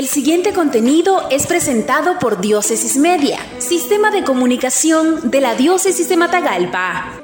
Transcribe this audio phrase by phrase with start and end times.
[0.00, 6.16] El siguiente contenido es presentado por Diócesis Media, Sistema de Comunicación de la Diócesis de
[6.16, 7.20] Matagalpa.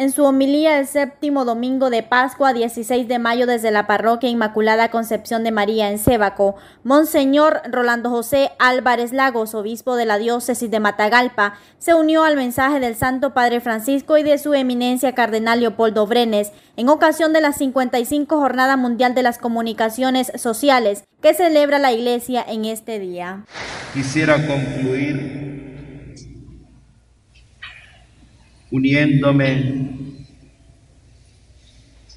[0.00, 4.90] En su homilía el séptimo domingo de Pascua, 16 de mayo, desde la parroquia Inmaculada
[4.90, 6.54] Concepción de María en Sébaco,
[6.84, 12.80] Monseñor Rolando José Álvarez Lagos, obispo de la diócesis de Matagalpa, se unió al mensaje
[12.80, 17.52] del Santo Padre Francisco y de su eminencia Cardenal Leopoldo Brenes en ocasión de la
[17.52, 23.44] 55 Jornada Mundial de las Comunicaciones Sociales que celebra la Iglesia en este día.
[23.92, 25.49] Quisiera concluir
[28.70, 29.90] uniéndome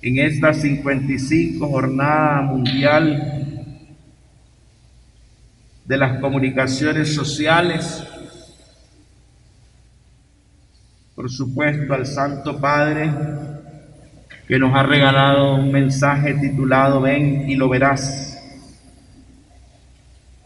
[0.02, 3.64] en esta 55 jornada mundial
[5.86, 8.04] de las comunicaciones sociales,
[11.16, 13.12] por supuesto al Santo Padre
[14.48, 18.38] que nos ha regalado un mensaje titulado Ven y lo verás,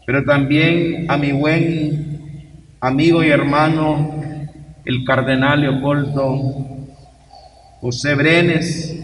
[0.06, 2.20] pero también a mi buen
[2.80, 4.18] amigo y hermano
[4.88, 6.34] el cardenal Leopoldo
[7.82, 8.98] José Brenes,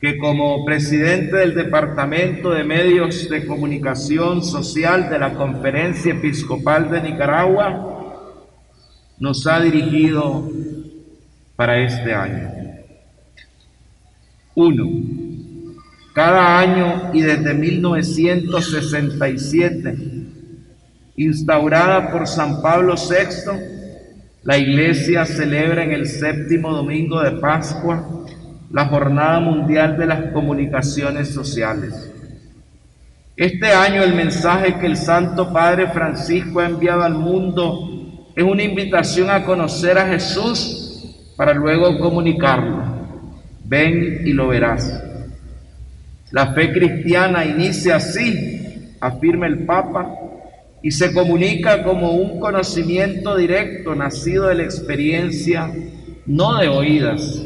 [0.00, 7.02] que como presidente del Departamento de Medios de Comunicación Social de la Conferencia Episcopal de
[7.02, 8.34] Nicaragua,
[9.20, 10.50] nos ha dirigido
[11.54, 12.50] para este año.
[14.56, 14.90] Uno,
[16.12, 19.96] cada año y desde 1967,
[21.14, 23.75] instaurada por San Pablo VI,
[24.46, 28.24] la iglesia celebra en el séptimo domingo de Pascua
[28.70, 32.12] la Jornada Mundial de las Comunicaciones Sociales.
[33.36, 38.62] Este año el mensaje que el Santo Padre Francisco ha enviado al mundo es una
[38.62, 42.84] invitación a conocer a Jesús para luego comunicarlo.
[43.64, 45.02] Ven y lo verás.
[46.30, 50.08] La fe cristiana inicia así, afirma el Papa,
[50.82, 55.72] y se comunica como un conocimiento directo nacido de la experiencia,
[56.26, 57.42] no de oídas.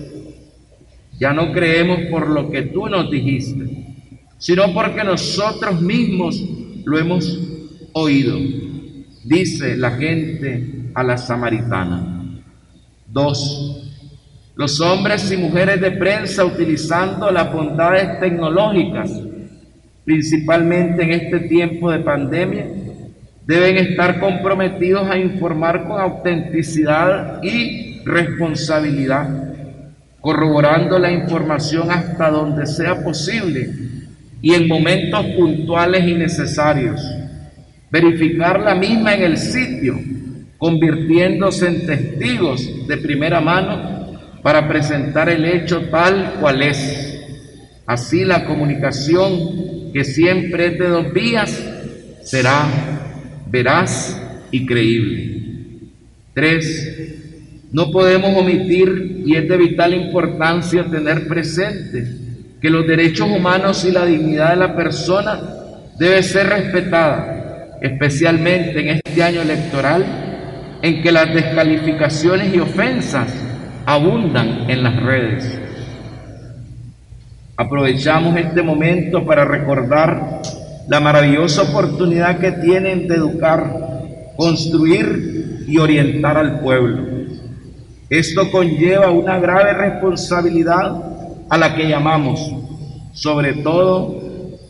[1.18, 3.86] Ya no creemos por lo que tú nos dijiste,
[4.38, 6.42] sino porque nosotros mismos
[6.84, 7.38] lo hemos
[7.92, 8.38] oído,
[9.24, 12.40] dice la gente a la samaritana.
[13.06, 13.90] Dos,
[14.54, 19.10] los hombres y mujeres de prensa utilizando las bondades tecnológicas,
[20.04, 22.66] principalmente en este tiempo de pandemia,
[23.50, 29.28] deben estar comprometidos a informar con autenticidad y responsabilidad,
[30.20, 33.68] corroborando la información hasta donde sea posible
[34.40, 37.04] y en momentos puntuales y necesarios.
[37.90, 39.98] Verificar la misma en el sitio,
[40.56, 47.20] convirtiéndose en testigos de primera mano para presentar el hecho tal cual es.
[47.84, 51.50] Así la comunicación, que siempre es de dos vías,
[52.22, 52.99] será
[53.50, 55.40] veraz y creíble.
[56.32, 62.04] Tres, no podemos omitir, y es de vital importancia tener presente,
[62.60, 65.40] que los derechos humanos y la dignidad de la persona
[65.98, 70.04] debe ser respetada, especialmente en este año electoral,
[70.82, 73.34] en que las descalificaciones y ofensas
[73.86, 75.58] abundan en las redes.
[77.56, 80.40] Aprovechamos este momento para recordar
[80.90, 87.06] la maravillosa oportunidad que tienen de educar, construir y orientar al pueblo.
[88.08, 91.00] Esto conlleva una grave responsabilidad
[91.48, 92.40] a la que llamamos,
[93.12, 94.20] sobre todo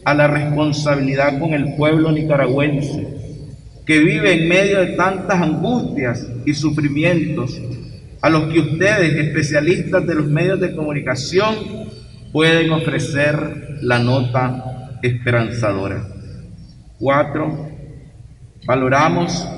[0.04, 3.06] a la responsabilidad con el pueblo nicaragüense,
[3.86, 7.58] que vive en medio de tantas angustias y sufrimientos,
[8.20, 11.54] a los que ustedes, especialistas de los medios de comunicación,
[12.30, 16.06] pueden ofrecer la nota esperanzadora.
[16.98, 17.68] Cuatro,
[18.66, 19.48] valoramos,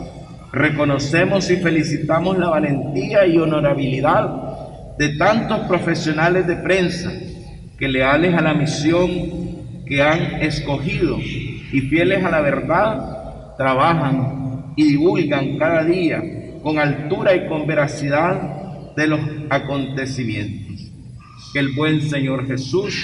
[0.53, 7.11] reconocemos y felicitamos la valentía y honorabilidad de tantos profesionales de prensa
[7.79, 9.11] que leales a la misión
[9.87, 16.23] que han escogido y fieles a la verdad, trabajan y divulgan cada día
[16.62, 20.91] con altura y con veracidad de los acontecimientos.
[21.53, 22.95] Que el buen Señor Jesús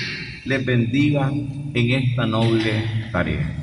[0.48, 3.54] les bendiga en esta noble tarea.